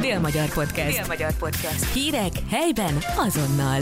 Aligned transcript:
Dél-Magyar 0.00 0.52
Podcast. 0.54 0.98
Dél-Magyar 0.98 1.36
Podcast. 1.38 1.92
Hírek 1.92 2.32
helyben 2.50 2.94
azonnal. 3.16 3.80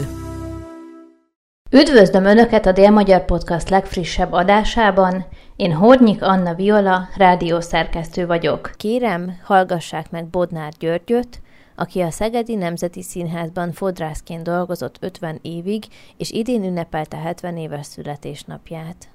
Üdvözlöm 1.71 2.25
Önöket 2.25 2.65
a 2.65 2.71
Dél-Magyar 2.71 3.25
Podcast 3.25 3.69
legfrissebb 3.69 4.31
adásában. 4.31 5.25
Én 5.55 5.73
Hornyik 5.73 6.23
Anna 6.23 6.53
Viola, 6.53 7.07
rádiószerkesztő 7.15 8.25
vagyok. 8.25 8.71
Kérem, 8.77 9.39
hallgassák 9.43 10.11
meg 10.11 10.27
Bodnár 10.27 10.73
Györgyöt, 10.79 11.41
aki 11.75 12.01
a 12.01 12.11
Szegedi 12.11 12.55
Nemzeti 12.55 13.01
Színházban 13.01 13.71
fodrászként 13.71 14.43
dolgozott 14.43 14.97
50 14.99 15.39
évig, 15.41 15.83
és 16.17 16.31
idén 16.31 16.63
ünnepelte 16.63 17.17
70 17.17 17.57
éves 17.57 17.85
születésnapját. 17.85 19.14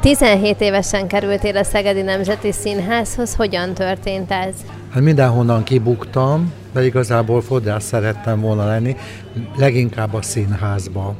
17 0.00 0.60
évesen 0.60 1.06
kerültél 1.06 1.56
a 1.56 1.64
Szegedi 1.64 2.02
Nemzeti 2.02 2.52
Színházhoz, 2.52 3.34
hogyan 3.34 3.74
történt 3.74 4.30
ez? 4.30 4.54
Hát 4.90 5.02
mindenhonnan 5.02 5.62
kibuktam, 5.62 6.52
de 6.72 6.84
igazából 6.84 7.40
fodrász 7.40 7.84
szerettem 7.84 8.40
volna 8.40 8.66
lenni, 8.66 8.96
leginkább 9.56 10.14
a 10.14 10.22
színházba 10.22 11.14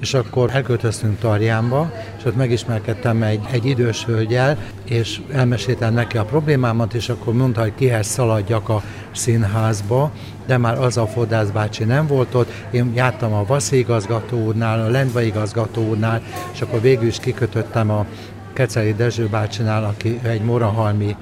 és 0.00 0.14
akkor 0.14 0.50
elköltöztünk 0.52 1.18
Tarjánba, 1.18 1.92
és 2.18 2.24
ott 2.24 2.36
megismerkedtem 2.36 3.22
egy, 3.22 3.40
egy 3.50 3.66
idős 3.66 4.04
hölgyel, 4.04 4.58
és 4.84 5.20
elmeséltem 5.32 5.94
neki 5.94 6.16
a 6.16 6.24
problémámat, 6.24 6.94
és 6.94 7.08
akkor 7.08 7.34
mondta, 7.34 7.60
hogy 7.60 7.74
kihez 7.74 8.06
szaladjak 8.06 8.68
a 8.68 8.82
színházba, 9.12 10.12
de 10.46 10.58
már 10.58 10.78
az 10.78 10.96
a 10.96 11.06
Fodrász 11.06 11.48
bácsi 11.48 11.84
nem 11.84 12.06
volt 12.06 12.34
ott. 12.34 12.50
Én 12.70 12.92
jártam 12.94 13.32
a 13.32 13.44
Vaszi 13.44 13.78
igazgató 13.78 14.44
úrnál, 14.44 14.80
a 14.80 14.88
Lendva 14.88 15.20
igazgató 15.22 15.88
úrnál, 15.88 16.22
és 16.52 16.60
akkor 16.60 16.80
végül 16.80 17.06
is 17.06 17.18
kikötöttem 17.18 17.90
a 17.90 18.06
Keceli 18.52 18.94
Dezső 18.94 19.26
bácsinál, 19.26 19.84
aki 19.84 20.18
egy 20.22 20.42
morahalmi 20.42 21.16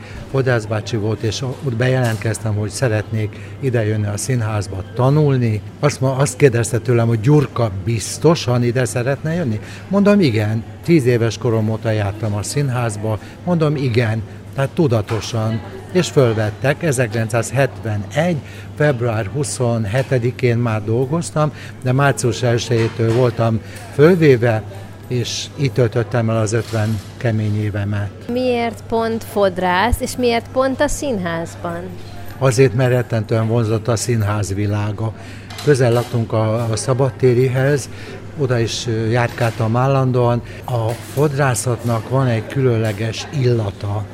bácsi 0.69 0.97
volt, 0.97 1.23
és 1.23 1.43
ott 1.43 1.77
bejelentkeztem, 1.77 2.55
hogy 2.55 2.71
szeretnék 2.71 3.57
idejönni 3.61 4.07
a 4.07 4.17
színházba 4.17 4.85
tanulni. 4.95 5.61
Azt, 5.81 6.01
ma, 6.01 6.17
azt 6.17 6.37
kérdezte 6.37 6.79
tőlem, 6.79 7.07
hogy 7.07 7.21
Gyurka 7.21 7.71
biztosan 7.85 8.63
ide 8.63 8.85
szeretne 8.85 9.35
jönni? 9.35 9.61
Mondom, 9.89 10.21
igen. 10.21 10.65
Tíz 10.85 11.07
éves 11.07 11.39
korom 11.39 11.71
óta 11.71 11.91
jártam 11.91 12.35
a 12.35 12.43
színházba. 12.43 13.19
Mondom, 13.45 13.77
igen. 13.77 14.23
Tehát 14.55 14.71
tudatosan 14.71 15.61
és 15.93 16.09
fölvettek. 16.09 16.83
1971. 16.83 18.37
február 18.77 19.31
27-én 19.39 20.57
már 20.57 20.85
dolgoztam, 20.85 21.53
de 21.83 21.93
március 21.93 22.41
1-től 22.43 23.13
voltam 23.17 23.61
fölvéve, 23.95 24.63
és 25.09 25.47
itt 25.57 25.75
töltöttem 25.75 26.31
el 26.31 26.37
az 26.37 26.53
50 26.53 27.01
kemény 27.17 27.63
évemet. 27.63 28.11
Miért 28.33 28.83
pont 28.89 29.25
fodrász, 29.25 30.01
és 30.01 30.17
miért 30.17 30.49
pont 30.53 30.81
a 30.81 30.89
színházban? 30.89 31.83
Azért, 32.39 32.75
mert 32.75 32.91
rettentően 32.91 33.49
vonzott 33.49 33.89
a 33.89 33.97
színház 33.97 34.55
világa. 34.55 35.13
Közel 35.65 35.93
laktunk 35.93 36.33
a, 36.33 36.71
a 36.71 36.77
szabadtérihez, 36.77 37.89
oda 38.39 38.59
is 38.59 38.87
járkáltam 39.11 39.77
állandóan. 39.77 40.43
A 40.65 40.89
fodrászatnak 40.89 42.09
van 42.09 42.27
egy 42.27 42.47
különleges 42.47 43.27
illata, 43.41 44.05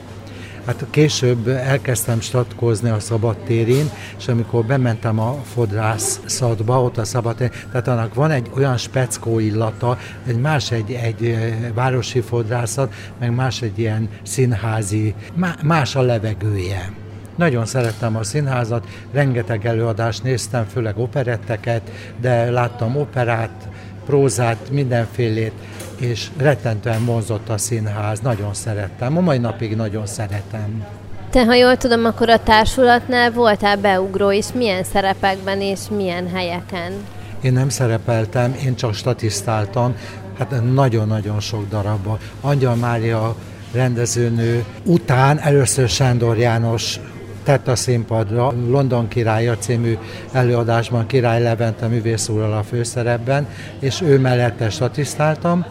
Hát 0.67 0.87
később 0.91 1.49
elkezdtem 1.49 2.21
statkozni 2.21 2.91
a 2.91 3.01
szabadtérén, 3.01 3.91
és 4.19 4.29
amikor 4.29 4.65
bementem 4.65 5.19
a 5.19 5.33
fodrász 5.33 6.21
szadba, 6.25 6.83
ott 6.83 6.99
a 6.99 7.05
szabadtéren, 7.05 7.53
tehát 7.71 7.89
annak 7.89 8.15
van 8.15 8.31
egy 8.31 8.51
olyan 8.57 8.77
speckó 8.77 9.39
illata, 9.39 9.99
egy 10.27 10.41
más 10.41 10.71
egy, 10.71 10.93
egy 10.93 11.37
városi 11.75 12.21
fodrászat, 12.21 12.95
meg 13.19 13.35
más 13.35 13.63
egy 13.63 13.79
ilyen 13.79 14.09
színházi, 14.23 15.15
más 15.63 15.97
a 15.97 16.01
levegője. 16.01 16.93
Nagyon 17.37 17.67
szerettem 17.67 18.17
a 18.17 18.23
színházat, 18.23 18.87
rengeteg 19.13 19.67
előadást 19.67 20.23
néztem, 20.23 20.67
főleg 20.67 20.99
operetteket, 20.99 21.91
de 22.21 22.51
láttam 22.51 22.97
operát, 22.97 23.69
prózát, 24.07 24.71
mindenfélét, 24.71 25.53
és 25.97 26.29
rettentően 26.37 27.05
vonzott 27.05 27.49
a 27.49 27.59
színház, 27.59 28.21
nagyon 28.21 28.55
szerettem, 28.55 29.17
a 29.17 29.21
mai 29.21 29.39
napig 29.39 29.77
nagyon 29.77 30.07
szeretem. 30.07 30.87
Te, 31.31 31.45
ha 31.45 31.55
jól 31.55 31.77
tudom, 31.77 32.05
akkor 32.05 32.29
a 32.29 32.43
társulatnál 32.43 33.31
voltál 33.31 33.77
beugró, 33.77 34.33
és 34.33 34.47
milyen 34.55 34.85
szerepekben 34.85 35.61
és 35.61 35.81
milyen 35.97 36.29
helyeken? 36.29 36.93
Én 37.41 37.53
nem 37.53 37.69
szerepeltem, 37.69 38.57
én 38.65 38.75
csak 38.75 38.95
statisztáltam, 38.95 39.97
hát 40.39 40.73
nagyon-nagyon 40.73 41.41
sok 41.41 41.69
darabban. 41.69 42.19
Angyal 42.41 42.75
Mária 42.75 43.37
rendezőnő 43.73 44.65
után 44.85 45.39
először 45.39 45.89
Sándor 45.89 46.39
János 46.39 47.01
tett 47.45 47.69
a 47.69 47.77
színpadra. 47.77 48.53
London 48.69 49.09
királya 49.09 49.57
című 49.59 49.99
előadásban 50.33 51.07
Király 51.07 51.43
Levente 51.43 51.87
művész 51.87 52.29
úrral 52.29 52.53
a 52.53 52.63
főszerepben, 52.63 53.49
és 53.79 54.01
ő 54.01 54.19
mellette 54.19 54.71
statisztáltam, 54.71 55.65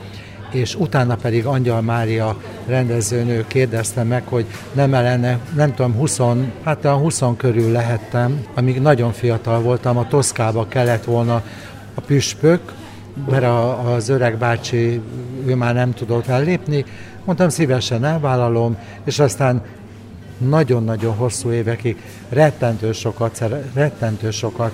és 0.51 0.75
utána 0.75 1.16
pedig 1.16 1.45
Angyal 1.45 1.81
Mária 1.81 2.38
rendezőnő 2.67 3.45
kérdezte 3.47 4.03
meg, 4.03 4.23
hogy 4.28 4.45
nem 4.72 4.91
lenne, 4.91 5.39
nem 5.56 5.73
tudom, 5.73 5.94
20, 5.94 6.19
hát 6.63 6.85
a 6.85 6.94
20 6.94 7.22
körül 7.38 7.72
lehettem, 7.72 8.45
amíg 8.53 8.81
nagyon 8.81 9.12
fiatal 9.12 9.62
voltam, 9.62 9.97
a 9.97 10.07
Toszkába 10.07 10.67
kellett 10.67 11.03
volna 11.03 11.44
a 11.94 12.01
püspök, 12.01 12.73
mert 13.29 13.44
a, 13.44 13.94
az 13.94 14.09
öreg 14.09 14.38
bácsi, 14.38 15.01
ő 15.45 15.56
már 15.56 15.73
nem 15.73 15.94
tudott 15.94 16.28
ellépni, 16.28 16.85
mondtam 17.25 17.50
szívesen 17.50 18.06
elvállalom, 18.06 18.78
és 19.03 19.19
aztán 19.19 19.62
nagyon-nagyon 20.49 21.15
hosszú 21.15 21.51
évekig 21.51 21.97
rettentő 22.29 22.91
sokat, 22.91 23.43
rettentő 23.73 24.31
sokat. 24.31 24.71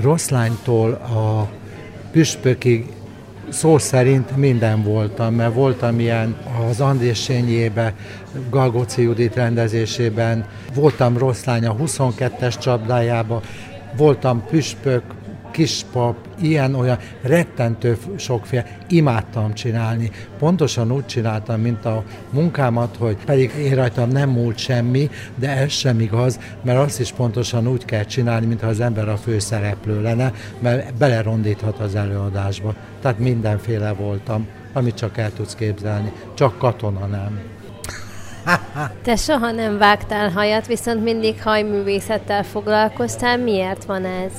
Rosszlánytól 0.00 0.92
a 0.92 1.48
püspökig 2.10 2.86
szó 3.48 3.78
szerint 3.78 4.36
minden 4.36 4.82
voltam, 4.82 5.34
mert 5.34 5.54
voltam 5.54 6.00
ilyen 6.00 6.36
az 6.68 6.80
Andrésényébe, 6.80 7.94
Galgóci 8.50 9.02
Judit 9.02 9.34
rendezésében, 9.34 10.46
voltam 10.74 11.18
Rosszlány 11.18 11.66
a 11.66 11.74
22-es 11.74 12.58
csapdájába, 12.58 13.42
voltam 13.96 14.44
püspök, 14.46 15.02
kispap, 15.50 16.16
ilyen-olyan, 16.40 16.98
rettentő 17.22 17.96
sokféle, 18.16 18.78
imádtam 18.88 19.54
csinálni. 19.54 20.10
Pontosan 20.38 20.92
úgy 20.92 21.06
csináltam, 21.06 21.60
mint 21.60 21.84
a 21.84 22.04
munkámat, 22.30 22.96
hogy 22.98 23.16
pedig 23.24 23.52
én 23.58 23.74
rajtam 23.74 24.08
nem 24.08 24.30
múlt 24.30 24.58
semmi, 24.58 25.10
de 25.34 25.56
ez 25.56 25.70
sem 25.70 26.00
igaz, 26.00 26.38
mert 26.62 26.78
azt 26.78 27.00
is 27.00 27.12
pontosan 27.12 27.68
úgy 27.68 27.84
kell 27.84 28.04
csinálni, 28.04 28.46
mintha 28.46 28.66
az 28.66 28.80
ember 28.80 29.08
a 29.08 29.16
főszereplő 29.16 30.02
lenne, 30.02 30.32
mert 30.58 30.94
belerondíthat 30.94 31.78
az 31.78 31.94
előadásba. 31.94 32.74
Tehát 33.02 33.18
mindenféle 33.18 33.92
voltam, 33.92 34.46
amit 34.72 34.94
csak 34.94 35.18
el 35.18 35.32
tudsz 35.32 35.54
képzelni. 35.54 36.12
Csak 36.34 36.58
katona 36.58 37.06
nem. 37.06 37.40
Te 39.04 39.16
soha 39.16 39.50
nem 39.50 39.78
vágtál 39.78 40.30
hajat, 40.30 40.66
viszont 40.66 41.02
mindig 41.02 41.42
hajművészettel 41.42 42.42
foglalkoztál. 42.42 43.38
Miért 43.38 43.84
van 43.84 44.04
ez? 44.04 44.32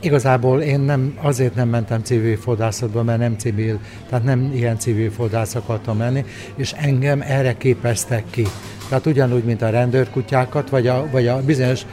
Igazából 0.00 0.60
én 0.60 0.80
nem, 0.80 1.18
azért 1.22 1.54
nem 1.54 1.68
mentem 1.68 2.02
civil 2.02 2.36
fodrászatba, 2.36 3.02
mert 3.02 3.18
nem 3.18 3.36
civil, 3.36 3.78
tehát 4.08 4.24
nem 4.24 4.50
ilyen 4.54 4.78
civil 4.78 5.10
fodrász 5.10 5.54
akartam 5.54 5.96
menni, 5.96 6.24
és 6.56 6.72
engem 6.72 7.20
erre 7.20 7.56
képeztek 7.56 8.24
ki. 8.30 8.46
Tehát 8.88 9.06
ugyanúgy, 9.06 9.44
mint 9.44 9.62
a 9.62 9.70
rendőrkutyákat, 9.70 10.70
vagy 10.70 10.86
a, 10.86 11.06
vagy 11.10 11.26
a 11.26 11.40
bizonyos 11.42 11.86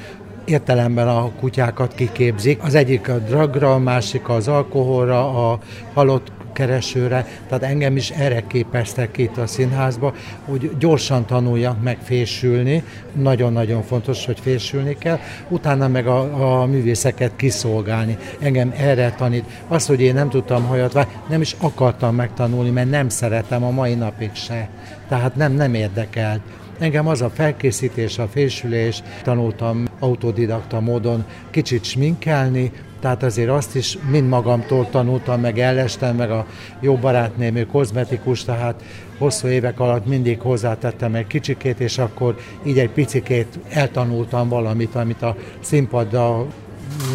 értelemben 0.45 1.07
a 1.07 1.31
kutyákat 1.39 1.95
kiképzik. 1.95 2.63
Az 2.63 2.75
egyik 2.75 3.09
a 3.09 3.17
dragra, 3.17 3.73
a 3.73 3.79
másik 3.79 4.29
az 4.29 4.47
alkoholra, 4.47 5.51
a 5.51 5.59
halott 5.93 6.31
keresőre, 6.53 7.25
tehát 7.47 7.63
engem 7.63 7.95
is 7.95 8.09
erre 8.09 8.43
képeztek 8.47 9.17
itt 9.17 9.37
a 9.37 9.47
színházba, 9.47 10.13
hogy 10.45 10.71
gyorsan 10.79 11.25
tanuljak 11.25 11.81
meg 11.83 11.97
fésülni, 12.03 12.83
nagyon-nagyon 13.13 13.83
fontos, 13.83 14.25
hogy 14.25 14.39
fésülni 14.39 14.95
kell, 14.97 15.19
utána 15.49 15.87
meg 15.87 16.07
a, 16.07 16.61
a 16.61 16.65
művészeket 16.65 17.35
kiszolgálni. 17.35 18.17
Engem 18.39 18.73
erre 18.77 19.13
tanít. 19.17 19.45
Az, 19.67 19.85
hogy 19.85 20.01
én 20.01 20.13
nem 20.13 20.29
tudtam 20.29 20.63
hajat 20.63 20.93
vágni, 20.93 21.13
nem 21.29 21.41
is 21.41 21.55
akartam 21.59 22.15
megtanulni, 22.15 22.69
mert 22.69 22.89
nem 22.89 23.09
szeretem 23.09 23.63
a 23.63 23.71
mai 23.71 23.93
napig 23.93 24.29
se. 24.33 24.69
Tehát 25.07 25.35
nem, 25.35 25.53
nem 25.53 25.73
érdekelt. 25.73 26.41
Engem 26.79 27.07
az 27.07 27.21
a 27.21 27.29
felkészítés, 27.29 28.17
a 28.17 28.27
fésülés, 28.27 29.03
tanultam 29.23 29.85
autodidakta 29.99 30.79
módon 30.79 31.25
kicsit 31.49 31.83
sminkelni, 31.83 32.71
tehát 33.01 33.23
azért 33.23 33.49
azt 33.49 33.75
is 33.75 33.97
mind 34.09 34.27
magamtól 34.27 34.89
tanultam, 34.89 35.41
meg 35.41 35.59
ellestem, 35.59 36.15
meg 36.15 36.31
a 36.31 36.45
jó 36.79 36.95
barátném, 36.95 37.55
ő 37.55 37.65
kozmetikus, 37.65 38.43
tehát 38.43 38.83
hosszú 39.17 39.47
évek 39.47 39.79
alatt 39.79 40.05
mindig 40.05 40.39
hozzátettem 40.39 41.15
egy 41.15 41.27
kicsikét, 41.27 41.79
és 41.79 41.97
akkor 41.97 42.35
így 42.63 42.79
egy 42.79 42.89
picikét 42.89 43.59
eltanultam 43.69 44.49
valamit, 44.49 44.95
amit 44.95 45.21
a 45.21 45.35
színpaddal 45.59 46.47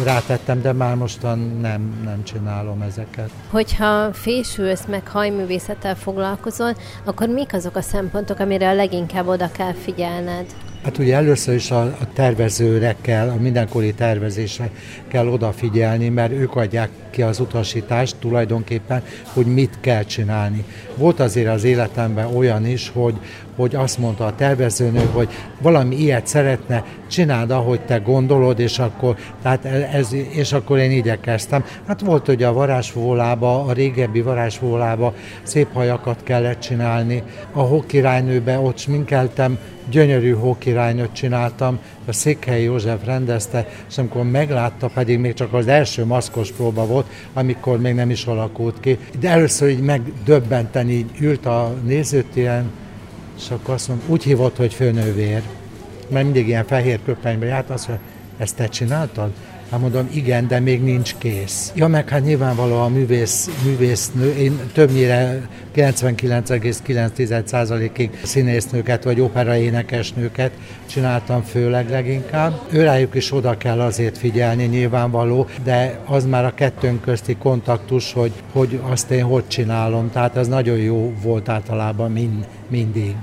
rátettem, 0.03 0.61
de 0.61 0.73
már 0.73 0.95
mostan 0.95 1.39
nem, 1.61 2.01
nem 2.03 2.23
csinálom 2.23 2.81
ezeket. 2.81 3.29
Hogyha 3.49 4.13
fésülsz, 4.13 4.85
meg 4.85 5.07
hajművészettel 5.07 5.95
foglalkozol, 5.95 6.75
akkor 7.03 7.27
mik 7.27 7.53
azok 7.53 7.75
a 7.75 7.81
szempontok, 7.81 8.39
amire 8.39 8.69
a 8.69 8.73
leginkább 8.73 9.27
oda 9.27 9.51
kell 9.51 9.73
figyelned? 9.73 10.45
Hát 10.83 10.97
ugye 10.97 11.15
először 11.15 11.55
is 11.55 11.71
a, 11.71 11.81
a 11.81 12.07
tervezőre 12.13 12.95
kell, 13.01 13.29
a 13.29 13.35
mindenkori 13.35 13.93
tervezésre 13.93 14.69
kell 15.07 15.27
odafigyelni, 15.27 16.09
mert 16.09 16.31
ők 16.31 16.55
adják 16.55 16.89
ki 17.09 17.21
az 17.21 17.39
utasítást 17.39 18.15
tulajdonképpen, 18.19 19.03
hogy 19.33 19.45
mit 19.45 19.77
kell 19.79 20.03
csinálni. 20.03 20.63
Volt 20.95 21.19
azért 21.19 21.47
az 21.47 21.63
életemben 21.63 22.35
olyan 22.35 22.65
is, 22.65 22.89
hogy, 22.93 23.19
hogy 23.57 23.75
azt 23.75 23.97
mondta 23.97 24.25
a 24.25 24.35
tervezőnő, 24.35 25.09
hogy 25.13 25.29
valami 25.61 25.95
ilyet 25.95 26.27
szeretne, 26.27 26.83
csináld, 27.07 27.51
ahogy 27.51 27.81
te 27.81 27.97
gondolod, 27.97 28.59
és 28.59 28.79
akkor, 28.79 29.15
tehát 29.41 29.65
ez, 29.93 30.13
és 30.29 30.53
akkor 30.53 30.77
én 30.77 30.91
igyekeztem. 30.91 31.65
Hát 31.87 32.01
volt, 32.01 32.25
hogy 32.25 32.43
a 32.43 32.53
varázsvólába, 32.53 33.63
a 33.63 33.71
régebbi 33.71 34.21
varázsvólába 34.21 35.13
szép 35.43 35.73
hajakat 35.73 36.23
kellett 36.23 36.59
csinálni, 36.59 37.23
a 37.51 37.59
hokkirálynőbe 37.59 38.59
ott 38.59 38.77
sminkeltem, 38.77 39.57
gyönyörű 39.89 40.31
hókirálynőt 40.31 41.13
csináltam, 41.13 41.79
a 42.05 42.11
Székhelyi 42.11 42.63
József 42.63 43.05
rendezte, 43.05 43.67
és 43.89 43.97
amikor 43.97 44.23
meglátta, 44.23 44.87
pedig 44.87 45.19
még 45.19 45.33
csak 45.33 45.53
az 45.53 45.67
első 45.67 46.05
maszkos 46.05 46.51
próba 46.51 46.85
volt, 46.85 47.05
amikor 47.33 47.79
még 47.79 47.93
nem 47.93 48.09
is 48.09 48.25
alakult 48.25 48.79
ki. 48.79 48.97
De 49.19 49.29
először 49.29 49.69
így 49.69 49.81
megdöbbenten 49.81 50.89
így 50.89 51.09
ült 51.19 51.45
a 51.45 51.73
nézőtéren, 51.85 52.71
és 53.37 53.49
akkor 53.49 53.73
azt 53.73 53.87
mondom, 53.87 54.07
úgy 54.09 54.23
hívott, 54.23 54.55
hogy 54.55 54.73
főnővér, 54.73 55.41
mert 56.09 56.23
mindig 56.23 56.47
ilyen 56.47 56.65
fehér 56.65 56.99
köpenyben 57.05 57.49
járt, 57.49 57.69
azt 57.69 57.87
mondja, 57.87 58.05
ezt 58.37 58.55
te 58.55 58.67
csináltad? 58.67 59.31
Hát 59.71 59.79
mondom, 59.79 60.09
igen, 60.13 60.47
de 60.47 60.59
még 60.59 60.83
nincs 60.83 61.15
kész. 61.17 61.71
Ja, 61.75 61.87
meg 61.87 62.09
hát 62.09 62.23
nyilvánvalóan 62.23 62.81
a 62.81 62.87
művész, 62.87 63.49
művésznő, 63.65 64.33
én 64.33 64.59
többnyire 64.73 65.47
99,9%-ig 65.75 68.19
színésznőket 68.23 69.03
vagy 69.03 69.19
operaénekesnőket 69.19 70.51
csináltam 70.85 71.41
főleg 71.41 71.89
leginkább. 71.89 72.61
Őrájuk 72.71 73.15
is 73.15 73.31
oda 73.31 73.57
kell 73.57 73.81
azért 73.81 74.17
figyelni, 74.17 74.65
nyilvánvaló, 74.65 75.47
de 75.63 75.99
az 76.05 76.25
már 76.25 76.45
a 76.45 76.53
kettőnk 76.53 77.01
közti 77.01 77.35
kontaktus, 77.35 78.13
hogy, 78.13 78.31
hogy 78.51 78.79
azt 78.89 79.11
én 79.11 79.23
hogy 79.23 79.47
csinálom. 79.47 80.11
Tehát 80.11 80.37
ez 80.37 80.47
nagyon 80.47 80.77
jó 80.77 81.13
volt 81.21 81.49
általában 81.49 82.11
mind, 82.11 82.47
mindig. 82.67 83.15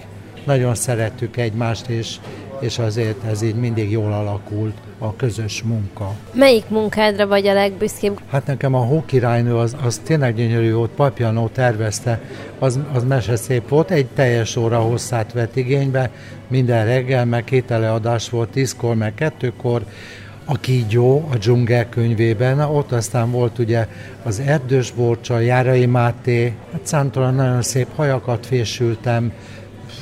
Nagyon 0.45 0.75
szerettük 0.75 1.37
egymást, 1.37 1.89
és, 1.89 2.17
és 2.61 2.79
azért 2.79 3.25
ez 3.25 3.43
így 3.43 3.55
mindig 3.55 3.91
jól 3.91 4.13
alakult 4.13 4.75
a 4.99 5.17
közös 5.17 5.63
munka. 5.63 6.13
Melyik 6.33 6.69
munkádra 6.69 7.27
vagy 7.27 7.47
a 7.47 7.53
legbüszkébb? 7.53 8.21
Hát 8.31 8.47
nekem 8.47 8.75
a 8.75 8.85
Hókirálynő 8.85 9.57
az, 9.57 9.77
az 9.85 10.01
tényleg 10.05 10.35
gyönyörű 10.35 10.73
volt, 10.73 10.91
Papjanó 10.91 11.49
tervezte, 11.49 12.21
az, 12.59 12.81
az 12.93 13.05
mese 13.05 13.37
szép 13.37 13.69
volt, 13.69 13.91
egy 13.91 14.07
teljes 14.07 14.57
óra 14.57 14.79
hosszát 14.79 15.33
vett 15.33 15.57
igénybe, 15.57 16.11
minden 16.49 16.85
reggel, 16.85 17.25
meg 17.25 17.45
két 17.45 17.71
előadás 17.71 18.31
volt, 18.31 18.49
tízkor, 18.49 18.95
meg 18.95 19.15
kettőkor, 19.15 19.83
a 20.45 20.59
kígyó 20.61 21.29
a 21.33 21.37
dzsungel 21.37 21.89
könyvében, 21.89 22.61
ott 22.61 22.93
aztán 22.93 23.31
volt 23.31 23.59
ugye 23.59 23.87
az 24.23 24.41
erdős 24.41 24.91
borcsa, 24.91 25.39
Járai 25.39 25.87
Máté, 25.87 26.53
hát 26.73 26.81
számtalan 26.83 27.35
nagyon 27.35 27.63
szép 27.63 27.87
hajakat 27.95 28.47
fésültem, 28.47 29.33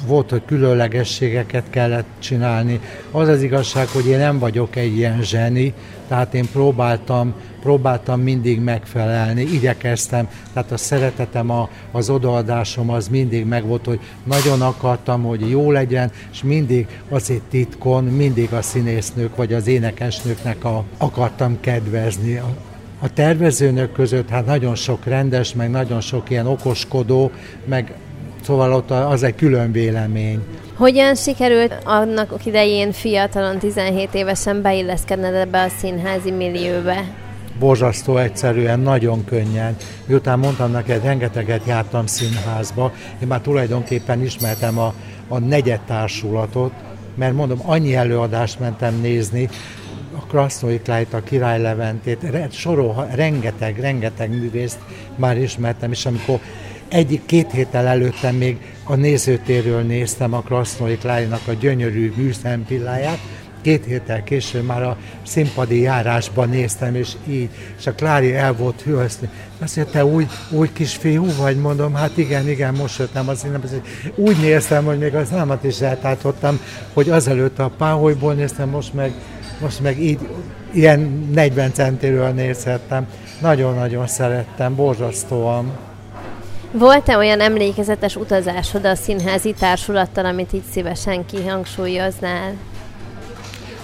volt, 0.07 0.31
hogy 0.31 0.43
különlegességeket 0.47 1.65
kellett 1.71 2.07
csinálni. 2.19 2.81
Az 3.11 3.29
az 3.29 3.43
igazság, 3.43 3.89
hogy 3.89 4.07
én 4.07 4.19
nem 4.19 4.39
vagyok 4.39 4.77
egy 4.77 4.97
ilyen 4.97 5.23
zseni, 5.23 5.75
tehát 6.09 6.35
én 6.35 6.49
próbáltam, 6.53 7.35
próbáltam 7.63 8.21
mindig 8.21 8.61
megfelelni, 8.61 9.43
igyekeztem, 9.43 10.29
tehát 10.53 10.73
a 10.73 10.77
szeretetem, 10.77 11.51
a, 11.51 11.69
az 11.93 12.11
odaadásom 12.11 12.91
az 12.91 13.09
mindig 13.09 13.47
megvolt, 13.47 13.85
hogy 13.85 14.01
nagyon 14.25 14.63
akartam, 14.63 15.23
hogy 15.23 15.51
jó 15.51 15.71
legyen, 15.71 16.11
és 16.33 16.43
mindig 16.43 16.87
azért 17.09 17.43
titkon, 17.43 18.05
mindig 18.05 18.53
a 18.53 18.63
színésznők 18.63 19.37
vagy 19.37 19.53
az 19.53 19.67
énekesnőknek 19.67 20.65
a, 20.65 20.85
akartam 20.99 21.61
kedvezni. 21.61 22.37
A, 22.37 23.13
tervezőnök 23.15 23.93
között 23.93 24.29
hát 24.29 24.47
nagyon 24.47 24.75
sok 24.75 25.05
rendes, 25.05 25.55
meg 25.55 25.71
nagyon 25.71 26.01
sok 26.01 26.31
ilyen 26.31 26.47
okoskodó, 26.47 27.31
meg 27.65 27.93
Szóval 28.43 28.73
ott 28.73 28.91
az 28.91 29.23
egy 29.23 29.35
külön 29.35 29.73
vélemény. 29.73 30.41
Hogyan 30.77 31.15
sikerült 31.15 31.77
annak 31.85 32.47
idején 32.47 32.93
fiatalon, 32.93 33.59
17 33.59 34.15
évesen 34.15 34.63
beilleszkedned 34.63 35.35
ebbe 35.35 35.63
a 35.63 35.69
színházi 35.69 36.31
millióbe? 36.31 37.05
borzasztó 37.59 38.17
egyszerűen, 38.17 38.81
nagyon 38.81 39.25
könnyen. 39.25 39.77
Miután 40.07 40.39
mondtam 40.39 40.71
neked, 40.71 41.03
rengeteget 41.03 41.67
jártam 41.67 42.07
színházba, 42.07 42.93
én 43.23 43.29
már 43.29 43.41
tulajdonképpen 43.41 44.23
ismertem 44.23 44.79
a, 44.79 44.95
a 45.29 45.39
negyed 45.39 45.81
társulatot, 45.81 46.73
mert 47.15 47.35
mondom, 47.35 47.59
annyi 47.65 47.95
előadást 47.95 48.61
mentem 48.61 49.01
nézni, 49.01 49.49
a 50.17 50.27
Krasznói 50.27 50.79
Klájt, 50.79 51.15
a 51.15 51.23
Király 51.23 51.61
Leventét, 51.61 52.53
sorol, 52.53 53.07
rengeteg, 53.15 53.81
rengeteg 53.81 54.31
művészt 54.31 54.79
már 55.17 55.39
ismertem, 55.39 55.91
és 55.91 56.07
amikor 56.07 56.41
egyik-két 56.93 57.51
héttel 57.51 57.87
előttem 57.87 58.35
még 58.35 58.57
a 58.85 58.95
nézőtérről 58.95 59.83
néztem 59.83 60.33
a 60.33 60.41
Krasznoi 60.41 60.97
Klájnak 60.97 61.41
a 61.47 61.53
gyönyörű 61.53 62.13
műszempilláját, 62.17 63.19
két 63.61 63.85
héttel 63.85 64.25
később 64.25 64.65
már 64.65 64.83
a 64.83 64.97
színpadi 65.23 65.81
járásban 65.81 66.49
néztem, 66.49 66.95
és 66.95 67.13
így, 67.29 67.49
és 67.79 67.87
a 67.87 67.93
Klári 67.93 68.35
el 68.35 68.53
volt 68.53 68.83
hű, 68.83 68.95
azt 68.95 69.21
mondja, 69.59 69.85
te 69.85 70.05
új, 70.05 70.27
új 70.51 70.73
kisfiú 70.73 71.27
vagy, 71.39 71.57
mondom, 71.57 71.95
hát 71.95 72.17
igen, 72.17 72.49
igen, 72.49 72.75
most 72.75 72.99
jöttem 72.99 73.29
az 73.29 73.45
én, 73.45 73.83
úgy 74.15 74.37
néztem, 74.41 74.85
hogy 74.85 74.99
még 74.99 75.15
az 75.15 75.33
álmat 75.33 75.65
is 75.65 75.81
eltátottam, 75.81 76.61
hogy 76.93 77.11
azelőtt 77.11 77.59
a 77.59 77.71
páholyból 77.79 78.35
néztem, 78.35 78.69
most 78.69 78.95
meg, 78.95 79.13
most 79.61 79.81
meg 79.81 80.03
így, 80.03 80.19
ilyen 80.73 81.29
40 81.33 81.73
centiről 81.73 82.29
nézhettem. 82.29 83.07
Nagyon-nagyon 83.41 84.07
szerettem, 84.07 84.75
borzasztóan. 84.75 85.92
Volt-e 86.73 87.17
olyan 87.17 87.41
emlékezetes 87.41 88.17
utazásod 88.17 88.85
a 88.85 88.95
színházi 88.95 89.55
társulattal, 89.59 90.25
amit 90.25 90.53
így 90.53 90.65
szívesen 90.71 91.27
kihangsúlyoznál? 91.27 92.53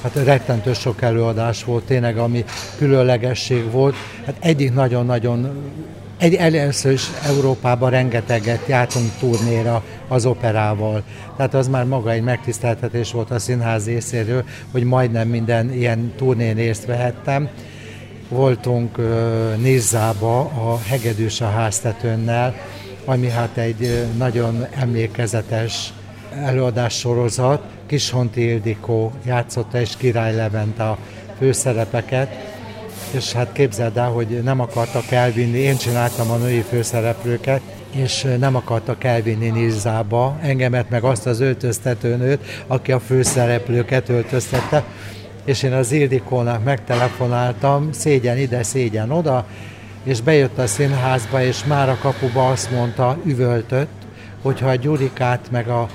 Hát 0.02 0.14
rettentő 0.14 0.72
sok 0.72 1.02
előadás 1.02 1.64
volt 1.64 1.84
tényleg, 1.84 2.18
ami 2.18 2.44
különlegesség 2.76 3.70
volt. 3.70 3.94
Hát 4.26 4.36
egyik 4.40 4.74
nagyon-nagyon 4.74 5.70
egy, 6.18 6.34
először 6.34 6.92
is 6.92 7.06
Európában 7.26 7.90
rengeteget 7.90 8.66
jártunk 8.66 9.10
turnéra 9.18 9.82
az 10.08 10.26
operával. 10.26 11.02
Tehát 11.36 11.54
az 11.54 11.68
már 11.68 11.84
maga 11.84 12.10
egy 12.10 12.22
megtiszteltetés 12.22 13.12
volt 13.12 13.30
a 13.30 13.38
színház 13.38 13.86
részéről, 13.86 14.44
hogy 14.72 14.82
majdnem 14.82 15.28
minden 15.28 15.72
ilyen 15.72 16.12
turnén 16.16 16.54
részt 16.54 16.86
vehettem. 16.86 17.48
Voltunk 18.28 18.98
uh, 18.98 19.04
Nizzába 19.56 20.40
a 20.40 20.78
Hegedűs 20.88 21.40
a 21.40 21.50
háztetőnnel, 21.50 22.54
ami 23.08 23.28
hát 23.28 23.56
egy 23.56 24.04
nagyon 24.16 24.66
emlékezetes 24.70 25.92
előadás 26.44 26.98
sorozat. 26.98 27.62
Kishonti 27.86 28.48
Ildikó 28.48 29.12
játszotta 29.26 29.80
és 29.80 29.96
Király 29.96 30.34
Levent 30.34 30.78
a 30.78 30.98
főszerepeket, 31.38 32.28
és 33.10 33.32
hát 33.32 33.52
képzeld 33.52 33.96
el, 33.96 34.10
hogy 34.10 34.42
nem 34.42 34.60
akartak 34.60 35.10
elvinni, 35.10 35.58
én 35.58 35.76
csináltam 35.76 36.30
a 36.30 36.36
női 36.36 36.60
főszereplőket, 36.60 37.60
és 37.90 38.26
nem 38.38 38.56
akartak 38.56 39.04
elvinni 39.04 39.48
Nizzába. 39.48 40.38
Engemet, 40.42 40.90
meg 40.90 41.04
azt 41.04 41.26
az 41.26 41.40
öltöztetőnőt, 41.40 42.64
aki 42.66 42.92
a 42.92 43.00
főszereplőket 43.00 44.08
öltöztette, 44.08 44.84
és 45.44 45.62
én 45.62 45.72
az 45.72 45.92
Ildikónak 45.92 46.64
megtelefonáltam, 46.64 47.92
szégyen 47.92 48.38
ide, 48.38 48.62
szégyen 48.62 49.10
oda, 49.10 49.46
és 50.02 50.20
bejött 50.20 50.58
a 50.58 50.66
színházba, 50.66 51.42
és 51.42 51.64
már 51.64 51.88
a 51.88 51.98
kapuba 52.00 52.48
azt 52.48 52.70
mondta, 52.70 53.16
üvöltött, 53.24 54.06
hogyha 54.42 54.68
a 54.68 54.74
Gyurikát 54.74 55.50
meg 55.50 55.68
a 55.68 55.88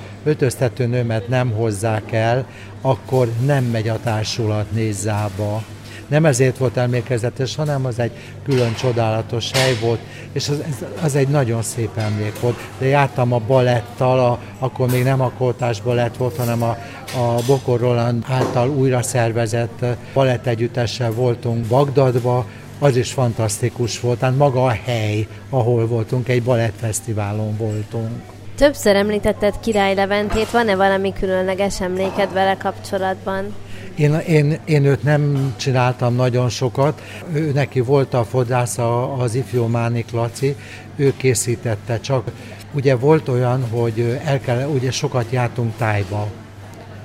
nőmet 0.77 1.27
nem 1.27 1.51
hozzák 1.51 2.11
el, 2.11 2.45
akkor 2.81 3.27
nem 3.45 3.63
megy 3.63 3.87
a 3.87 3.99
társulat 4.03 4.71
nézzába. 4.71 5.63
Nem 6.07 6.25
ezért 6.25 6.57
volt 6.57 6.77
emlékezetes, 6.77 7.55
hanem 7.55 7.85
az 7.85 7.99
egy 7.99 8.11
külön 8.43 8.73
csodálatos 8.73 9.51
hely 9.51 9.77
volt, 9.81 9.99
és 10.31 10.49
az, 10.49 10.63
az 11.03 11.15
egy 11.15 11.27
nagyon 11.27 11.61
szép 11.61 11.97
emlék 11.97 12.39
volt. 12.39 12.57
De 12.77 12.85
jártam 12.85 13.33
a 13.33 13.41
balettal, 13.47 14.19
a, 14.19 14.39
akkor 14.59 14.91
még 14.91 15.03
nem 15.03 15.21
a 15.21 15.31
Koltás 15.37 15.81
balett 15.81 16.17
volt, 16.17 16.37
hanem 16.37 16.63
a, 16.63 16.77
a 17.17 17.41
Bokor 17.47 17.79
Roland 17.79 18.23
által 18.29 18.69
újra 18.69 19.01
szervezett 19.01 19.85
balett 20.13 20.45
együttessel 20.45 21.11
voltunk 21.11 21.65
Bagdadba, 21.65 22.45
az 22.79 22.95
is 22.95 23.11
fantasztikus 23.11 23.99
volt, 23.99 24.19
tehát 24.19 24.37
maga 24.37 24.65
a 24.65 24.75
hely, 24.85 25.27
ahol 25.49 25.87
voltunk, 25.87 26.27
egy 26.27 26.43
balettfesztiválon 26.43 27.57
voltunk. 27.57 28.09
Többször 28.55 28.95
említetted 28.95 29.59
Király 29.59 29.95
Leventét, 29.95 30.51
van-e 30.51 30.75
valami 30.75 31.13
különleges 31.13 31.81
emléked 31.81 32.33
vele 32.33 32.57
kapcsolatban? 32.57 33.55
Én, 33.95 34.13
én, 34.13 34.59
én 34.65 34.85
őt 34.85 35.03
nem 35.03 35.53
csináltam 35.57 36.15
nagyon 36.15 36.49
sokat. 36.49 37.01
Ő, 37.33 37.51
neki 37.53 37.79
volt 37.79 38.13
a 38.13 38.23
fodrásza 38.23 39.13
az 39.13 39.35
ifjú 39.35 39.65
Mánik 39.65 40.11
Laci, 40.11 40.55
ő 40.95 41.13
készítette, 41.17 41.99
csak 41.99 42.31
ugye 42.73 42.95
volt 42.95 43.27
olyan, 43.27 43.67
hogy 43.69 44.19
el 44.25 44.39
kell, 44.39 44.67
ugye 44.67 44.91
sokat 44.91 45.25
jártunk 45.29 45.77
tájba, 45.77 46.27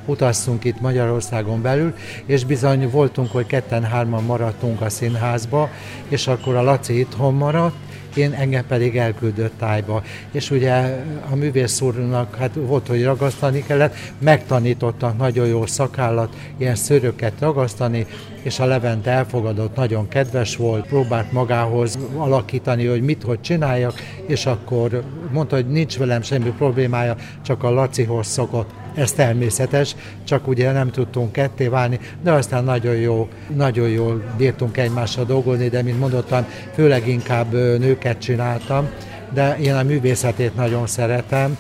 utaztunk 0.09 0.65
itt 0.65 0.81
Magyarországon 0.81 1.63
belül, 1.63 1.95
és 2.27 2.45
bizony 2.45 2.91
voltunk, 2.91 3.31
hogy 3.31 3.47
ketten-hárman 3.47 4.25
maradtunk 4.25 4.81
a 4.81 4.89
színházba, 4.89 5.71
és 6.09 6.27
akkor 6.27 6.55
a 6.55 6.63
Laci 6.63 6.99
itthon 6.99 7.35
maradt, 7.35 7.77
én 8.19 8.33
engem 8.33 8.67
pedig 8.67 8.97
elküldött 8.97 9.59
tájba. 9.59 10.03
És 10.31 10.51
ugye 10.51 11.03
a 11.31 11.35
művész 11.35 11.81
úrnak 11.81 12.37
hát 12.37 12.55
volt, 12.55 12.87
hogy 12.87 13.05
ragasztani 13.05 13.63
kellett, 13.67 13.95
megtanítottak 14.19 15.19
nagyon 15.19 15.47
jó 15.47 15.67
szakállat, 15.67 16.35
ilyen 16.57 16.75
szőröket 16.75 17.33
ragasztani, 17.41 18.07
és 18.43 18.59
a 18.59 18.65
Levente 18.65 19.11
elfogadott, 19.11 19.77
nagyon 19.77 20.09
kedves 20.09 20.57
volt, 20.57 20.87
próbált 20.87 21.33
magához 21.33 21.99
alakítani, 22.17 22.87
hogy 22.87 23.03
mit, 23.03 23.23
hogy 23.23 23.41
csináljak, 23.41 23.95
és 24.27 24.47
akkor 24.47 25.03
mondta, 25.33 25.57
hogy 25.57 25.69
nincs 25.69 25.99
velem 25.99 26.23
semmi 26.23 26.51
problémája, 26.51 27.17
csak 27.43 27.63
a 27.63 27.71
Lacihoz 27.71 28.27
szokott 28.27 28.71
ez 28.95 29.13
természetes, 29.13 29.97
csak 30.25 30.49
ugye 30.49 30.73
nem 30.73 30.91
tudtunk 30.91 31.33
ketté 31.33 31.67
válni, 31.67 31.99
de 32.23 32.33
aztán 32.33 32.65
nagyon 32.65 32.95
jó, 32.95 33.29
nagyon 33.57 33.89
jól 33.89 34.23
bírtunk 34.37 34.77
egymással 34.77 35.25
dolgozni, 35.25 35.69
de 35.69 35.83
mint 35.83 35.99
mondottam, 35.99 36.47
főleg 36.75 37.09
inkább 37.09 37.53
nőket 37.53 38.08
csináltam, 38.17 38.89
de 39.35 39.57
én 39.59 39.75
a 39.75 39.83
művészetét 39.83 40.55
nagyon 40.55 40.87
szeretem, 40.87 41.57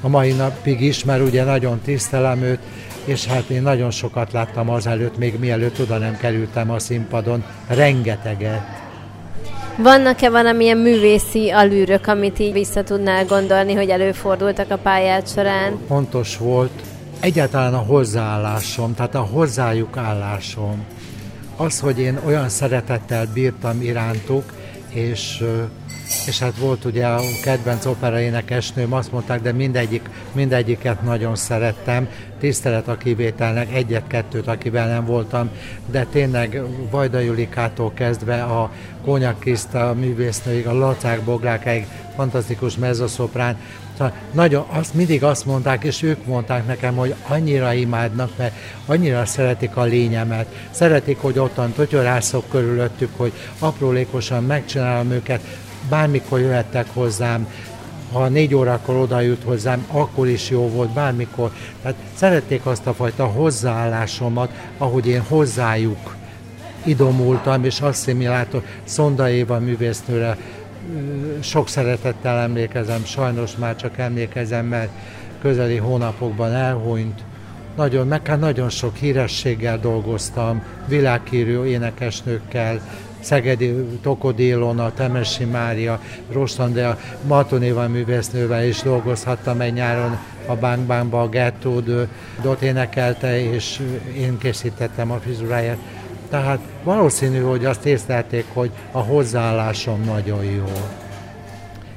a 0.00 0.08
mai 0.08 0.32
napig 0.32 0.80
is, 0.80 1.04
mert 1.04 1.22
ugye 1.22 1.44
nagyon 1.44 1.80
tisztelem 1.84 2.42
őt, 2.42 2.58
és 3.04 3.26
hát 3.26 3.48
én 3.48 3.62
nagyon 3.62 3.90
sokat 3.90 4.32
láttam 4.32 4.70
azelőtt, 4.70 5.18
még 5.18 5.38
mielőtt 5.38 5.80
oda 5.80 5.98
nem 5.98 6.16
kerültem 6.16 6.70
a 6.70 6.78
színpadon, 6.78 7.44
rengeteget. 7.66 8.82
Vannak-e 9.78 10.30
valamilyen 10.30 10.78
művészi 10.78 11.50
alűrök, 11.50 12.06
amit 12.06 12.38
így 12.38 12.52
vissza 12.52 12.82
tudnál 12.82 13.24
gondolni, 13.24 13.74
hogy 13.74 13.88
előfordultak 13.88 14.70
a 14.70 14.76
pályát 14.76 15.28
során? 15.28 15.78
Pontos 15.86 16.36
volt 16.36 16.82
egyáltalán 17.20 17.74
a 17.74 17.78
hozzáállásom, 17.78 18.94
tehát 18.94 19.14
a 19.14 19.20
hozzájuk 19.20 19.96
állásom. 19.96 20.84
Az, 21.56 21.80
hogy 21.80 21.98
én 21.98 22.18
olyan 22.26 22.48
szeretettel 22.48 23.26
bírtam 23.34 23.82
irántuk, 23.82 24.44
és 24.94 25.44
és 26.26 26.38
hát 26.38 26.56
volt 26.56 26.84
ugye 26.84 27.06
a 27.06 27.20
kedvenc 27.42 27.84
opera 27.86 28.20
énekesnőm, 28.20 28.92
azt 28.92 29.12
mondták, 29.12 29.42
de 29.42 29.52
mindegyik, 29.52 30.08
mindegyiket 30.32 31.02
nagyon 31.02 31.36
szerettem, 31.36 32.08
tisztelet 32.38 32.88
a 32.88 32.96
kivételnek, 32.96 33.74
egyet-kettőt, 33.74 34.46
akivel 34.46 34.88
nem 34.88 35.04
voltam, 35.04 35.50
de 35.90 36.04
tényleg 36.04 36.62
Vajda 36.90 37.18
Julikától 37.18 37.92
kezdve 37.94 38.42
a 38.42 38.70
Kónyak 39.04 39.40
Kriszta 39.40 39.94
művésznőig, 39.98 40.66
a 40.66 40.72
Lacák 40.72 41.20
Bográkáig, 41.20 41.86
fantasztikus 42.16 42.76
mezzoszoprán, 42.76 43.56
Szóval 43.96 44.12
nagyon, 44.32 44.64
azt, 44.68 44.94
mindig 44.94 45.24
azt 45.24 45.46
mondták, 45.46 45.84
és 45.84 46.02
ők 46.02 46.26
mondták 46.26 46.66
nekem, 46.66 46.96
hogy 46.96 47.14
annyira 47.28 47.72
imádnak, 47.72 48.30
mert 48.36 48.54
annyira 48.86 49.24
szeretik 49.24 49.76
a 49.76 49.82
lényemet. 49.82 50.46
Szeretik, 50.70 51.18
hogy 51.20 51.38
ottan 51.38 51.72
totyorászok 51.72 52.48
körülöttük, 52.48 53.10
hogy 53.16 53.32
aprólékosan 53.58 54.44
megcsinálom 54.44 55.10
őket, 55.10 55.40
bármikor 55.88 56.40
jöhettek 56.40 56.86
hozzám, 56.92 57.48
ha 58.12 58.28
négy 58.28 58.54
órakor 58.54 58.96
oda 58.96 59.20
jut 59.20 59.42
hozzám, 59.42 59.86
akkor 59.90 60.28
is 60.28 60.50
jó 60.50 60.68
volt, 60.68 60.90
bármikor. 60.90 61.50
Tehát 61.82 61.96
szerették 62.14 62.66
azt 62.66 62.86
a 62.86 62.94
fajta 62.94 63.24
hozzáállásomat, 63.24 64.50
ahogy 64.78 65.06
én 65.06 65.22
hozzájuk 65.28 66.16
idomultam, 66.84 67.64
és 67.64 67.80
asszimiláltam 67.80 68.62
Szonda 68.84 69.30
Éva 69.30 69.58
művésznőre 69.58 70.36
sok 71.40 71.68
szeretettel 71.68 72.38
emlékezem, 72.38 73.04
sajnos 73.04 73.56
már 73.56 73.76
csak 73.76 73.98
emlékezem, 73.98 74.66
mert 74.66 74.90
közeli 75.40 75.76
hónapokban 75.76 76.52
elhunyt. 76.52 77.24
Nagyon, 77.76 78.06
meg 78.06 78.26
hát 78.26 78.40
nagyon 78.40 78.68
sok 78.68 78.96
hírességgel 78.96 79.78
dolgoztam, 79.78 80.62
világhírű 80.86 81.64
énekesnőkkel, 81.64 82.80
Szegedi 83.20 83.74
Tokodi 84.02 84.46
Ilona, 84.46 84.92
Temesi 84.92 85.44
Mária, 85.44 86.00
Rostandea, 86.32 86.98
Matonéva 87.26 87.88
művésznővel 87.88 88.64
is 88.64 88.82
dolgozhattam 88.82 89.60
egy 89.60 89.72
nyáron 89.72 90.18
a 90.46 90.54
Bánkbánkba, 90.54 91.22
a 91.22 91.28
Gertrude 91.28 92.08
dot 92.42 92.62
énekelte, 92.62 93.52
és 93.52 93.80
én 94.16 94.38
készítettem 94.38 95.10
a 95.10 95.16
fizuráját. 95.16 95.78
Tehát 96.30 96.60
valószínű, 96.84 97.40
hogy 97.40 97.64
azt 97.64 97.86
észlelték, 97.86 98.44
hogy 98.52 98.70
a 98.92 98.98
hozzáállásom 98.98 100.04
nagyon 100.04 100.44
jó. 100.44 100.72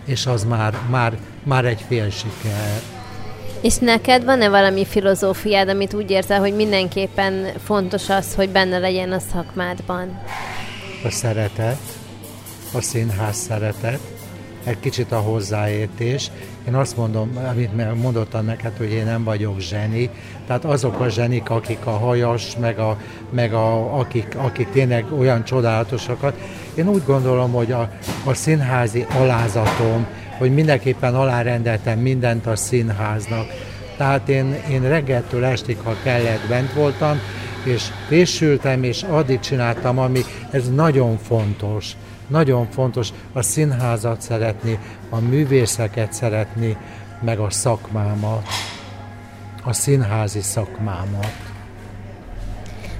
És 0.05 0.25
az 0.25 0.43
már, 0.43 0.73
már, 0.89 1.17
már 1.43 1.65
egy 1.65 1.85
fél 1.87 2.09
siker. 2.09 2.81
És 3.61 3.77
neked 3.77 4.23
van-e 4.23 4.49
valami 4.49 4.85
filozófiád, 4.85 5.69
amit 5.69 5.93
úgy 5.93 6.11
érzel, 6.11 6.39
hogy 6.39 6.55
mindenképpen 6.55 7.47
fontos 7.63 8.09
az, 8.09 8.35
hogy 8.35 8.49
benne 8.49 8.77
legyen 8.77 9.11
a 9.11 9.19
szakmádban? 9.19 10.19
a 11.03 11.09
szeretet, 11.09 11.79
a 12.73 12.81
színház 12.81 13.35
szeretet, 13.35 13.99
egy 14.63 14.79
kicsit 14.79 15.11
a 15.11 15.19
hozzáértés. 15.19 16.31
Én 16.67 16.75
azt 16.75 16.97
mondom, 16.97 17.37
amit 17.49 18.01
mondottam 18.01 18.45
neked, 18.45 18.77
hogy 18.77 18.91
én 18.91 19.05
nem 19.05 19.23
vagyok 19.23 19.59
zseni, 19.59 20.09
tehát 20.47 20.65
azok 20.65 20.99
a 20.99 21.09
zsenik, 21.09 21.49
akik 21.49 21.85
a 21.85 21.91
hajas, 21.91 22.57
meg, 22.57 22.79
a, 22.79 22.97
meg 23.29 23.53
a, 23.53 23.99
akik, 23.99 24.35
akik 24.37 24.69
tényleg 24.69 25.05
olyan 25.17 25.43
csodálatosakat. 25.43 26.37
Én 26.75 26.87
úgy 26.87 27.03
gondolom, 27.05 27.51
hogy 27.51 27.71
a, 27.71 27.89
a 28.25 28.33
színházi 28.33 29.05
alázatom, 29.19 30.05
hogy 30.37 30.53
mindenképpen 30.53 31.15
alárendeltem 31.15 31.99
mindent 31.99 32.45
a 32.45 32.55
színháznak. 32.55 33.45
Tehát 33.97 34.29
én, 34.29 34.55
én 34.69 34.87
reggeltől 34.87 35.45
estig, 35.45 35.77
ha 35.83 35.95
kellett, 36.03 36.47
bent 36.47 36.73
voltam, 36.73 37.19
és 37.67 37.83
fésültem, 38.07 38.83
és 38.83 39.03
addig 39.03 39.39
csináltam, 39.39 39.99
ami 39.99 40.21
ez 40.51 40.69
nagyon 40.69 41.17
fontos. 41.17 41.91
Nagyon 42.27 42.67
fontos 42.69 43.09
a 43.33 43.41
színházat 43.41 44.21
szeretni, 44.21 44.79
a 45.09 45.19
művészeket 45.19 46.13
szeretni, 46.13 46.77
meg 47.21 47.39
a 47.39 47.49
szakmámat, 47.49 48.47
a 49.63 49.73
színházi 49.73 50.41
szakmámat. 50.41 51.31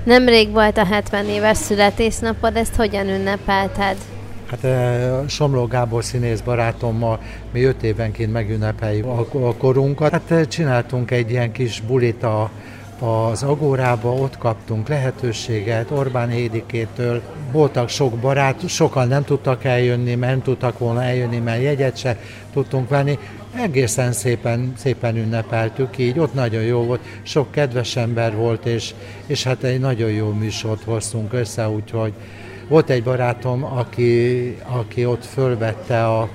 Nemrég 0.04 0.52
volt 0.52 0.78
a 0.78 0.86
70 0.86 1.26
éves 1.26 1.58
születésnapod, 1.58 2.56
ezt 2.56 2.76
hogyan 2.76 3.08
ünnepelted? 3.08 3.98
Hát 4.50 4.66
Somló 5.30 5.66
Gábor 5.66 6.04
színész 6.04 6.40
barátommal 6.40 7.20
mi 7.52 7.64
öt 7.64 7.84
évenként 7.84 8.32
megünnepeljük 8.32 9.06
a 9.06 9.56
korunkat. 9.58 10.12
Hát 10.12 10.48
csináltunk 10.48 11.12
egy 11.12 11.32
ilyen 11.32 11.52
kis 11.52 11.82
bulit 11.82 12.24
a 12.24 12.50
az 13.00 13.44
Agórába, 13.44 14.14
ott 14.14 14.38
kaptunk 14.38 14.88
lehetőséget 14.88 15.92
Orbán 15.92 16.30
Hédikétől. 16.30 17.22
Voltak 17.52 17.90
sok 17.90 18.14
barát, 18.14 18.68
sokan 18.70 19.08
nem 19.08 19.24
tudtak 19.24 19.64
eljönni, 19.64 20.16
mert 20.16 20.32
nem 20.32 20.42
tudtak 20.42 20.80
volna 20.80 21.04
eljönni, 21.04 21.38
mert 21.38 21.62
jegyet 21.62 21.98
se 21.98 22.18
tudtunk 22.54 22.90
venni. 22.90 23.18
Egészen 23.56 24.12
szépen, 24.12 24.74
szépen 24.78 25.16
ünnepeltük 25.18 25.98
így, 25.98 26.20
ott 26.20 26.34
nagyon 26.34 26.64
jó 26.64 26.82
volt, 26.82 27.02
sok 27.22 27.52
kedves 27.52 27.96
ember 27.96 28.36
volt, 28.36 28.66
és, 28.66 28.94
és 29.26 29.44
hát 29.44 29.64
egy 29.64 29.80
nagyon 29.80 30.10
jó 30.10 30.30
műsort 30.30 30.84
hoztunk 30.84 31.34
össze, 31.34 31.70
úgyhogy 31.70 32.14
volt 32.68 32.90
egy 32.90 33.04
barátom, 33.04 33.64
aki, 33.64 34.58
aki 34.64 35.06
ott 35.06 35.26
fölvette 35.26 36.06
a 36.08 36.30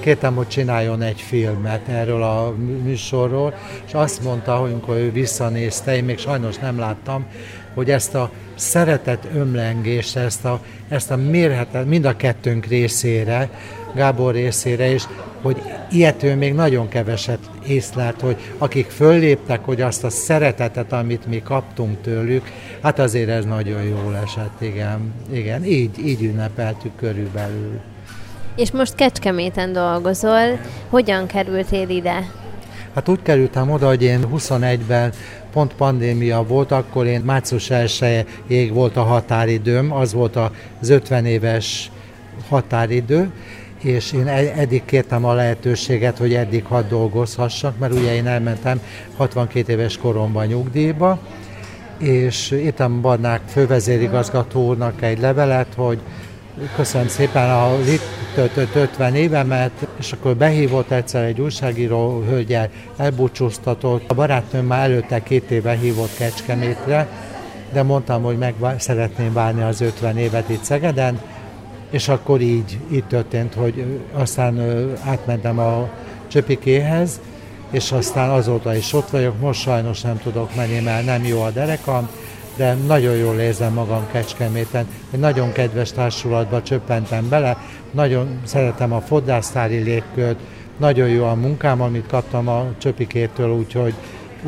kértem, 0.00 0.34
hogy 0.34 0.48
csináljon 0.48 1.02
egy 1.02 1.20
filmet 1.20 1.88
erről 1.88 2.22
a 2.22 2.54
műsorról, 2.82 3.54
és 3.86 3.94
azt 3.94 4.22
mondta, 4.22 4.56
hogy 4.56 4.70
amikor 4.70 4.96
ő 4.96 5.12
visszanézte, 5.12 5.96
én 5.96 6.04
még 6.04 6.18
sajnos 6.18 6.58
nem 6.58 6.78
láttam, 6.78 7.26
hogy 7.74 7.90
ezt 7.90 8.14
a 8.14 8.30
szeretet 8.54 9.28
ömlengést, 9.34 10.16
ezt 10.16 10.44
a, 10.44 10.60
ezt 10.88 11.10
a 11.10 11.16
mérhetet 11.16 11.86
mind 11.86 12.04
a 12.04 12.16
kettőnk 12.16 12.66
részére, 12.66 13.50
Gábor 13.94 14.34
részére 14.34 14.92
is, 14.92 15.06
hogy 15.42 15.62
ilyet 15.90 16.22
ő 16.22 16.34
még 16.34 16.54
nagyon 16.54 16.88
keveset 16.88 17.38
észlelt, 17.66 18.20
hogy 18.20 18.36
akik 18.58 18.90
fölléptek, 18.90 19.64
hogy 19.64 19.80
azt 19.80 20.04
a 20.04 20.10
szeretetet, 20.10 20.92
amit 20.92 21.26
mi 21.26 21.42
kaptunk 21.42 22.00
tőlük, 22.00 22.44
hát 22.82 22.98
azért 22.98 23.28
ez 23.28 23.44
nagyon 23.44 23.82
jól 23.82 24.16
esett, 24.24 24.60
igen. 24.60 25.14
Igen, 25.32 25.64
így, 25.64 26.06
így 26.06 26.22
ünnepeltük 26.22 26.96
körülbelül. 26.96 27.80
És 28.60 28.70
most 28.70 28.94
Kecskeméten 28.94 29.72
dolgozol. 29.72 30.58
Hogyan 30.88 31.26
kerültél 31.26 31.88
ide? 31.88 32.30
Hát 32.94 33.08
úgy 33.08 33.22
kerültem 33.22 33.70
oda, 33.70 33.86
hogy 33.86 34.02
én 34.02 34.20
21-ben 34.34 35.12
pont 35.52 35.74
pandémia 35.74 36.42
volt, 36.46 36.72
akkor 36.72 37.06
én 37.06 37.20
március 37.20 37.70
1 37.70 38.72
volt 38.72 38.96
a 38.96 39.02
határidőm, 39.02 39.92
az 39.92 40.12
volt 40.12 40.36
az 40.80 40.88
50 40.88 41.24
éves 41.26 41.90
határidő, 42.48 43.30
és 43.82 44.12
én 44.12 44.26
e- 44.26 44.52
eddig 44.56 44.84
kértem 44.84 45.24
a 45.24 45.34
lehetőséget, 45.34 46.18
hogy 46.18 46.34
eddig 46.34 46.64
hadd 46.64 46.88
dolgozhassak, 46.88 47.78
mert 47.78 47.92
ugye 47.92 48.14
én 48.14 48.26
elmentem 48.26 48.80
62 49.16 49.72
éves 49.72 49.98
koromban 49.98 50.46
nyugdíjba, 50.46 51.18
és 51.98 52.50
írtam 52.50 53.00
Barnák 53.00 53.40
fővezérigazgatónak 53.46 55.02
egy 55.02 55.20
levelet, 55.20 55.74
hogy 55.76 55.98
köszönöm 56.76 57.08
szépen 57.08 57.50
a 57.50 57.78
itt 57.88 58.02
töltött 58.34 58.74
50 58.74 59.14
évemet, 59.14 59.70
és 59.98 60.12
akkor 60.12 60.36
behívott 60.36 60.90
egyszer 60.90 61.24
egy 61.24 61.40
újságíró 61.40 62.22
hölgyel, 62.28 62.68
elbúcsúztatott. 62.96 64.10
A 64.10 64.14
barátnőm 64.14 64.66
már 64.66 64.90
előtte 64.90 65.22
két 65.22 65.50
éve 65.50 65.72
hívott 65.76 66.16
Kecskemétre, 66.16 67.08
de 67.72 67.82
mondtam, 67.82 68.22
hogy 68.22 68.38
meg 68.38 68.54
szeretném 68.78 69.32
várni 69.32 69.62
az 69.62 69.80
50 69.80 70.16
évet 70.16 70.48
itt 70.48 70.62
Szegeden, 70.62 71.20
és 71.90 72.08
akkor 72.08 72.40
így, 72.40 72.78
így 72.92 73.04
történt, 73.04 73.54
hogy 73.54 74.00
aztán 74.12 74.60
átmentem 75.04 75.58
a 75.58 75.88
Csöpikéhez, 76.28 77.20
és 77.70 77.92
aztán 77.92 78.30
azóta 78.30 78.74
is 78.74 78.92
ott 78.92 79.10
vagyok, 79.10 79.40
most 79.40 79.60
sajnos 79.60 80.00
nem 80.00 80.18
tudok 80.18 80.54
menni, 80.54 80.80
mert 80.80 81.04
nem 81.04 81.24
jó 81.24 81.42
a 81.42 81.50
derekam, 81.50 82.08
de 82.56 82.74
nagyon 82.74 83.16
jól 83.16 83.38
érzem 83.38 83.72
magam 83.72 84.06
Kecskeméten. 84.12 84.86
Egy 85.10 85.18
nagyon 85.18 85.52
kedves 85.52 85.92
társulatba 85.92 86.62
csöppentem 86.62 87.28
bele, 87.28 87.56
nagyon 87.90 88.40
szeretem 88.44 88.92
a 88.92 89.00
fodrásztári 89.00 89.78
légkört, 89.78 90.38
nagyon 90.76 91.08
jó 91.08 91.24
a 91.24 91.34
munkám, 91.34 91.80
amit 91.80 92.06
kaptam 92.06 92.48
a 92.48 92.66
Csöpikétől, 92.78 93.50
úgyhogy, 93.50 93.94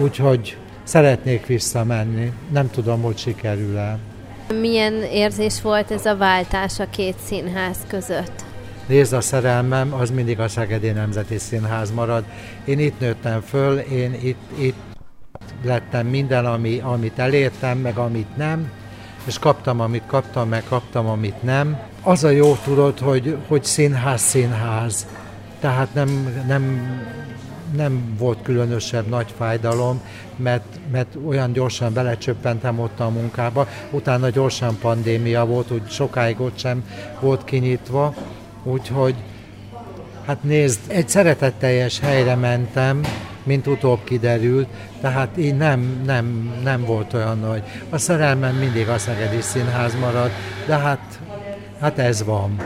úgyhogy 0.01 0.57
szeretnék 0.83 1.47
visszamenni. 1.47 2.33
Nem 2.53 2.71
tudom, 2.71 3.03
hogy 3.03 3.19
sikerül-e. 3.19 3.99
Milyen 4.61 4.93
érzés 4.93 5.63
volt 5.63 5.91
ez 5.91 6.07
a 6.07 6.17
váltás 6.17 6.79
a 6.79 6.87
két 6.91 7.15
színház 7.25 7.77
között? 7.87 8.45
Nézd, 8.87 9.13
a 9.13 9.21
szerelmem 9.21 9.95
az 9.95 10.11
mindig 10.11 10.41
a 10.41 10.49
Szegedi 10.49 10.91
Nemzeti 10.91 11.39
Színház 11.39 11.91
marad. 11.91 12.25
Én 12.65 12.79
itt 12.79 13.01
nőttem 13.01 13.41
föl, 13.41 13.79
én 13.79 14.15
itt, 14.23 14.59
itt 14.59 14.77
lettem 15.65 16.07
minden, 16.07 16.47
ami, 16.47 16.79
amit 16.79 17.19
elértem, 17.19 17.79
meg 17.79 17.97
amit 17.97 18.37
nem, 18.37 18.71
és 19.25 19.39
kaptam, 19.39 19.81
amit 19.81 20.07
kaptam, 20.07 20.49
meg 20.49 20.65
kaptam, 20.69 21.07
amit 21.07 21.43
nem. 21.43 21.81
Az 22.03 22.25
a 22.25 22.31
jó 22.31 22.55
tudod, 22.65 22.99
hogy, 22.99 23.37
hogy 23.49 23.65
színház, 23.65 24.21
színház. 24.21 25.07
Tehát 25.61 25.95
nem, 25.95 26.43
nem, 26.47 26.91
nem 27.77 28.15
volt 28.19 28.39
különösebb 28.43 29.09
nagy 29.09 29.35
fájdalom, 29.37 30.01
mert, 30.37 30.79
mert 30.93 31.17
olyan 31.27 31.53
gyorsan 31.53 31.93
belecsöppentem 31.93 32.81
ott 32.81 33.01
a 33.01 33.09
munkába. 33.09 33.69
Utána 33.91 34.29
gyorsan 34.29 34.79
pandémia 34.81 35.47
volt, 35.47 35.71
úgy 35.71 35.91
sokáig 35.91 36.41
ott 36.41 36.59
sem 36.59 36.85
volt 37.21 37.45
kinyitva, 37.45 38.15
úgyhogy 38.63 39.15
hát 40.27 40.43
nézd, 40.43 40.81
egy 40.87 41.09
szeretetteljes 41.09 42.01
helyre 42.01 42.35
mentem, 42.35 43.01
mint 43.45 43.67
utóbb 43.67 44.05
kiderült, 44.05 44.69
tehát 45.01 45.37
így 45.37 45.57
nem, 45.57 46.03
nem, 46.05 46.55
nem 46.63 46.85
volt 46.85 47.13
olyan 47.13 47.39
nagy. 47.39 47.63
A 47.91 47.99
szerelmem 47.99 48.55
mindig 48.55 48.89
a 48.89 48.99
Szegedi 48.99 49.41
Színház 49.41 49.95
marad, 49.95 50.31
de 50.67 50.77
hát, 50.77 51.21
hát 51.81 51.99
ez 51.99 52.25
van. 52.25 52.57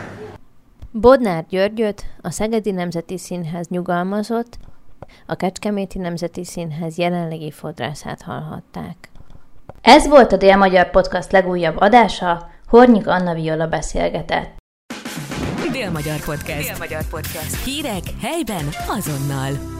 Bodnár 0.91 1.45
Györgyöt 1.49 2.05
a 2.21 2.31
Szegedi 2.31 2.71
Nemzeti 2.71 3.17
Színház 3.17 3.67
nyugalmazott, 3.67 4.57
a 5.25 5.35
Kecskeméti 5.35 5.97
Nemzeti 5.97 6.45
Színház 6.45 6.97
jelenlegi 6.97 7.51
fodrászát 7.51 8.21
hallhatták. 8.21 9.09
Ez 9.81 10.07
volt 10.07 10.31
a 10.31 10.37
Dél-Magyar 10.37 10.89
Podcast 10.89 11.31
legújabb 11.31 11.77
adása, 11.77 12.49
Hornyik 12.67 13.07
Anna 13.07 13.33
Viola 13.33 13.67
beszélgetett. 13.67 14.55
Dél-Magyar 15.71 16.19
Podcast. 16.25 16.67
Dél-Magyar 16.69 17.03
Podcast. 17.09 17.63
Hírek 17.63 18.03
helyben 18.21 18.65
azonnal. 18.87 19.76